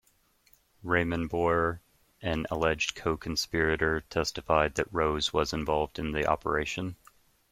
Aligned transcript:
Raymond 0.81 1.29
Boyer, 1.29 1.79
an 2.23 2.47
alleged 2.49 2.95
co-conspirator, 2.95 4.01
testified 4.09 4.73
that 4.73 4.91
Rose 4.91 5.31
was 5.31 5.53
involved 5.53 5.99
in 5.99 6.11
the 6.11 6.25
operation. 6.25 6.95